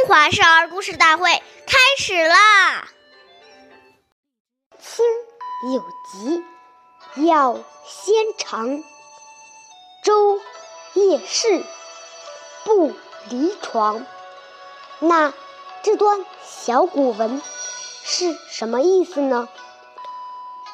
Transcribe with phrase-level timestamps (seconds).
[0.00, 1.30] 中华少儿故事大会
[1.66, 2.88] 开始啦！
[4.78, 5.04] 亲
[5.74, 6.42] 有疾，
[7.26, 8.82] 要先尝。
[10.02, 10.40] 周
[10.94, 11.62] 夜逝，
[12.64, 12.94] 不
[13.28, 14.06] 离床。
[15.00, 15.34] 那
[15.82, 17.42] 这段小古文
[18.02, 19.50] 是什么意思呢？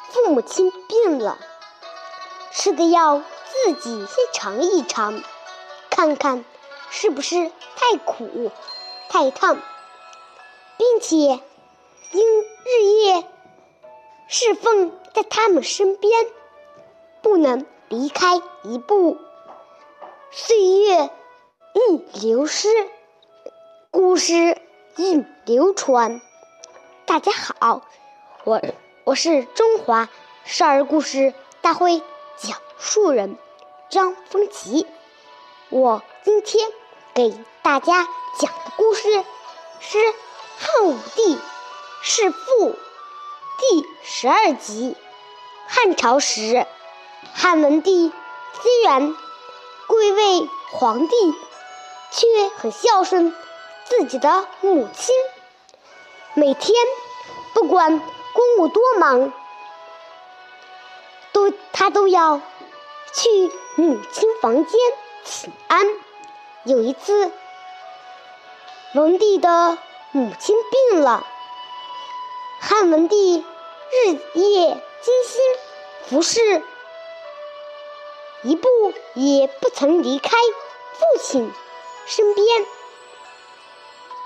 [0.09, 1.37] 父母亲病了，
[2.53, 3.21] 吃的药
[3.51, 5.21] 自己先尝一尝，
[5.89, 6.45] 看看
[6.89, 8.53] 是不是太苦。
[9.09, 9.57] 太烫，
[10.77, 11.17] 并且
[12.11, 13.23] 应日夜
[14.27, 16.27] 侍奉在他们身边，
[17.21, 19.17] 不能离开一步。
[20.29, 21.09] 岁月
[21.73, 22.67] 易流失，
[23.91, 24.61] 故事
[24.97, 26.21] 易流传。
[27.05, 27.81] 大家好，
[28.43, 28.61] 我
[29.05, 30.09] 我是中华
[30.43, 32.01] 少儿故事大会
[32.37, 33.37] 讲述人
[33.89, 34.85] 张丰奇，
[35.69, 36.69] 我今天
[37.13, 38.05] 给大家。
[38.39, 39.25] 讲的故事
[39.81, 39.97] 是
[40.57, 41.37] 汉武帝
[42.01, 42.73] 弑父
[43.59, 44.95] 第十二集。
[45.67, 46.65] 汉朝时，
[47.33, 48.13] 汉文帝
[48.61, 49.13] 虽然
[49.87, 51.35] 贵为皇帝，
[52.11, 53.35] 却很孝顺
[53.83, 55.13] 自己的母亲。
[56.33, 56.73] 每天
[57.53, 59.33] 不管公务多忙，
[61.33, 62.39] 都他都要
[63.13, 64.79] 去母亲房间
[65.25, 65.85] 请安。
[66.63, 67.29] 有一次。
[68.93, 69.77] 文帝的
[70.11, 71.27] 母亲病了，
[72.61, 73.39] 汉文帝
[73.91, 75.41] 日夜精心
[76.07, 76.63] 服侍，
[78.43, 78.69] 一步
[79.13, 80.37] 也不曾离开
[80.93, 81.51] 父亲
[82.05, 82.65] 身边，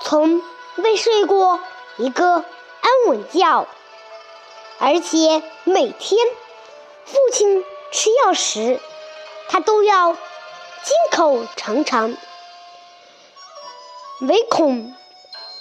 [0.03, 0.43] 从
[0.77, 1.59] 未睡过
[1.97, 2.45] 一个安
[3.07, 3.67] 稳觉，
[4.79, 6.27] 而且每天
[7.05, 8.79] 父亲吃药时，
[9.49, 12.15] 他都要亲口尝尝。
[14.21, 14.93] 唯恐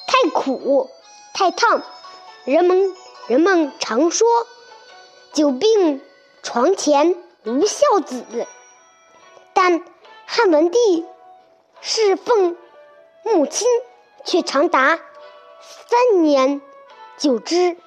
[0.07, 0.91] 太苦
[1.33, 1.83] 太烫，
[2.45, 2.95] 人们
[3.27, 4.29] 人们常说
[5.33, 6.03] “久病
[6.43, 8.47] 床前无孝子”，
[9.55, 9.83] 但
[10.27, 11.07] 汉文帝
[11.81, 12.55] 侍奉
[13.23, 13.67] 母亲
[14.27, 15.01] 却长达
[15.63, 16.61] 三年
[17.17, 17.79] 久之。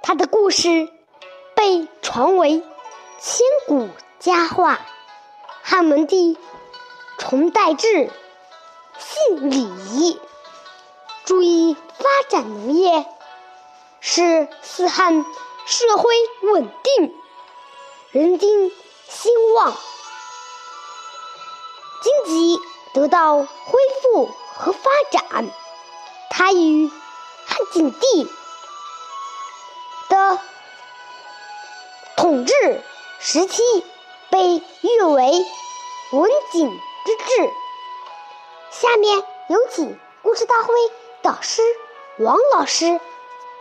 [0.00, 0.88] 他的故事
[1.56, 2.62] 被传为
[3.18, 3.88] 千古
[4.20, 4.78] 佳话。
[5.62, 6.38] 汉文帝
[7.18, 8.10] 崇代治。
[9.00, 10.20] 信礼，
[11.24, 13.06] 注意发展农业，
[14.00, 15.24] 使四汉
[15.66, 16.04] 社会
[16.52, 17.14] 稳定，
[18.12, 18.70] 人丁
[19.08, 19.74] 兴旺，
[22.02, 22.60] 经济
[22.92, 23.46] 得到恢
[24.02, 25.50] 复和发展。
[26.30, 26.90] 他与
[27.46, 28.28] 汉景帝
[30.08, 30.38] 的
[32.16, 32.82] 统治
[33.18, 33.62] 时期
[34.30, 35.46] 被誉为
[36.12, 36.70] 文景
[37.04, 37.50] 之治。
[38.80, 40.72] 下面有请故事大会
[41.20, 41.60] 导师
[42.18, 42.86] 王老师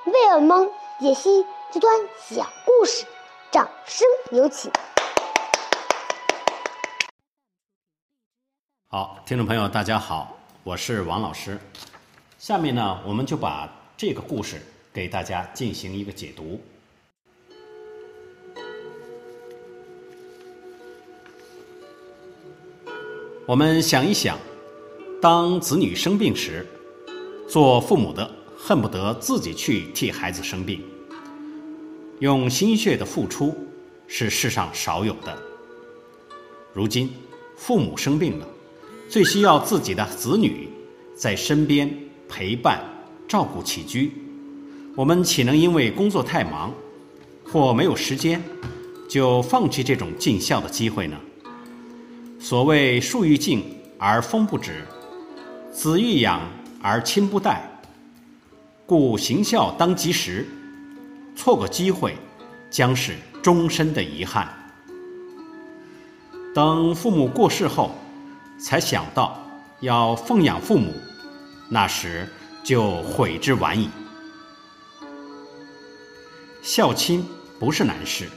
[0.05, 0.71] 为我们
[1.01, 1.93] 解析这段
[2.29, 3.05] 小故事，
[3.51, 4.71] 掌声有请。
[8.87, 11.59] 好，听众朋友，大家好，我是王老师。
[12.37, 14.61] 下面呢，我们就把这个故事
[14.93, 16.61] 给大家进行一个解读。
[23.45, 24.39] 我们想一想。
[25.21, 26.65] 当子女生病时，
[27.45, 30.81] 做父母的恨不得自己去替孩子生病，
[32.19, 33.53] 用心血的付出
[34.07, 35.37] 是世上少有的。
[36.73, 37.09] 如今
[37.57, 38.47] 父母生病了，
[39.09, 40.69] 最需要自己的子女
[41.17, 41.93] 在身边
[42.29, 42.81] 陪伴、
[43.27, 44.13] 照顾起居，
[44.95, 46.73] 我们岂能因为工作太忙
[47.43, 48.41] 或没有时间，
[49.09, 51.17] 就放弃这种尽孝的机会呢？
[52.39, 53.61] 所谓树欲静
[53.97, 54.85] 而风不止。
[55.79, 56.41] 子欲养
[56.81, 57.61] 而亲不待，
[58.85, 60.45] 故行孝当及时，
[61.37, 62.17] 错过机会
[62.69, 64.49] 将是终身的遗憾。
[66.53, 67.91] 等父母过世后，
[68.59, 69.41] 才想到
[69.79, 70.93] 要奉养父母，
[71.69, 72.27] 那时
[72.61, 73.89] 就悔之晚矣。
[76.61, 77.25] 孝亲
[77.57, 78.27] 不是难事，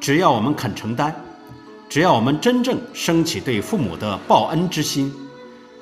[0.00, 1.14] 只要我们肯承担，
[1.90, 5.12] 只要我们真正升起对父母的报恩之心，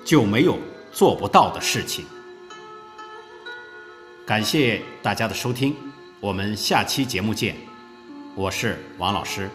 [0.05, 0.59] 就没有。
[0.93, 2.05] 做不到的事情。
[4.27, 5.75] 感谢大家的收听，
[6.21, 7.57] 我们下期节目见。
[8.35, 9.51] 我是王老师。